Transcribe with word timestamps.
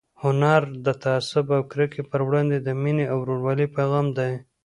هنر 0.23 0.61
د 0.85 0.87
تعصب 1.03 1.45
او 1.57 1.61
کرکې 1.71 2.03
پر 2.11 2.19
وړاندې 2.27 2.57
د 2.61 2.69
مینې 2.81 3.05
او 3.11 3.17
ورورولۍ 3.21 3.67
پيغام 3.77 4.07
دی. 4.17 4.31